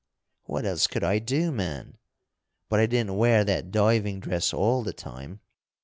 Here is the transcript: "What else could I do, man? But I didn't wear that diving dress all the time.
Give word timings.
"What 0.45 0.65
else 0.65 0.87
could 0.87 1.03
I 1.03 1.19
do, 1.19 1.51
man? 1.51 1.99
But 2.69 2.79
I 2.79 2.87
didn't 2.87 3.17
wear 3.17 3.43
that 3.43 3.69
diving 3.69 4.19
dress 4.19 4.51
all 4.51 4.81
the 4.81 4.93
time. 4.93 5.41